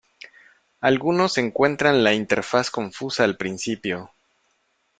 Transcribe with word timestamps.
Algunos 0.79 1.37
encuentran 1.37 2.03
la 2.03 2.13
interfaz 2.15 2.71
confusa 2.71 3.23
al 3.23 3.37
principio. 3.37 4.11